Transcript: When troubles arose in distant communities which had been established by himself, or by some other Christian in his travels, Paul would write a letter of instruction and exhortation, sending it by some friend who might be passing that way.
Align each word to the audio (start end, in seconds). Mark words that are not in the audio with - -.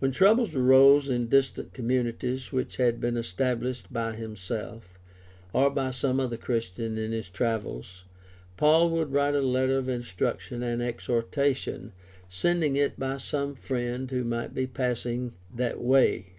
When 0.00 0.12
troubles 0.12 0.54
arose 0.54 1.08
in 1.08 1.28
distant 1.28 1.72
communities 1.72 2.52
which 2.52 2.76
had 2.76 3.00
been 3.00 3.16
established 3.16 3.90
by 3.90 4.12
himself, 4.12 4.98
or 5.54 5.70
by 5.70 5.92
some 5.92 6.20
other 6.20 6.36
Christian 6.36 6.98
in 6.98 7.12
his 7.12 7.30
travels, 7.30 8.04
Paul 8.58 8.90
would 8.90 9.12
write 9.12 9.34
a 9.34 9.40
letter 9.40 9.78
of 9.78 9.88
instruction 9.88 10.62
and 10.62 10.82
exhortation, 10.82 11.92
sending 12.28 12.76
it 12.76 12.98
by 12.98 13.16
some 13.16 13.54
friend 13.54 14.10
who 14.10 14.24
might 14.24 14.52
be 14.54 14.66
passing 14.66 15.32
that 15.54 15.80
way. 15.80 16.34